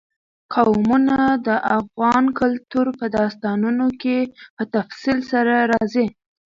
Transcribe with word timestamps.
قومونه 0.53 1.17
د 1.47 1.49
افغان 1.79 2.23
کلتور 2.39 2.87
په 2.99 3.05
داستانونو 3.17 3.87
کې 4.01 4.17
په 4.55 4.63
تفصیل 4.75 5.17
سره 5.31 5.55
راځي. 5.71 6.07